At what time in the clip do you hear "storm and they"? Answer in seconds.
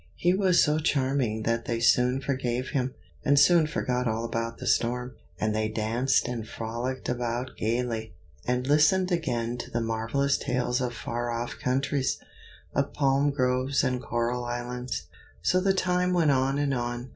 4.65-5.67